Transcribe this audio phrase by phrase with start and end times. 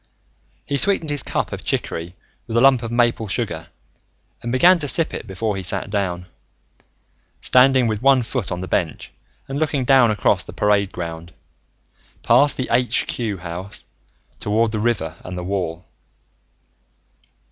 [0.65, 2.15] He sweetened his cup of chicory
[2.47, 3.67] with a lump of maple sugar
[4.41, 6.25] and began to sip it before he sat down,
[7.39, 9.11] standing with one foot on the bench
[9.47, 11.33] and looking down across the parade ground,
[12.23, 13.85] past the Aitch Cue House,
[14.39, 15.85] toward the river and the wall.